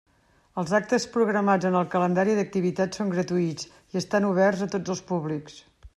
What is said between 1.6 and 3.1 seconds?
en el Calendari d'activitats